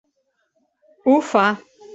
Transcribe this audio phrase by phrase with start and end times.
[1.05, 1.47] Ho fa.